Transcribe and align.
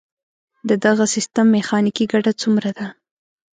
د 0.69 0.71
دغه 0.85 1.05
سیستم 1.15 1.45
میخانیکي 1.55 2.05
ګټه 2.11 2.31
څومره 2.41 2.69
ده؟ 2.77 2.87